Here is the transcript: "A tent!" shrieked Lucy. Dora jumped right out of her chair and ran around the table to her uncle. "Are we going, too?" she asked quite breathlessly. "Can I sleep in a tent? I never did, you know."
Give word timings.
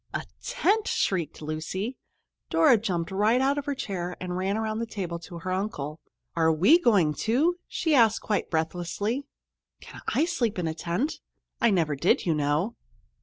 "A 0.15 0.25
tent!" 0.41 0.87
shrieked 0.87 1.43
Lucy. 1.43 1.95
Dora 2.49 2.79
jumped 2.79 3.11
right 3.11 3.39
out 3.39 3.59
of 3.59 3.65
her 3.65 3.75
chair 3.75 4.17
and 4.19 4.35
ran 4.35 4.57
around 4.57 4.79
the 4.79 4.87
table 4.87 5.19
to 5.19 5.37
her 5.37 5.51
uncle. 5.51 5.99
"Are 6.35 6.51
we 6.51 6.79
going, 6.79 7.13
too?" 7.13 7.59
she 7.67 7.93
asked 7.93 8.21
quite 8.23 8.49
breathlessly. 8.49 9.27
"Can 9.79 10.01
I 10.07 10.25
sleep 10.25 10.57
in 10.57 10.67
a 10.67 10.73
tent? 10.73 11.19
I 11.61 11.69
never 11.69 11.95
did, 11.95 12.25
you 12.25 12.33
know." 12.33 12.75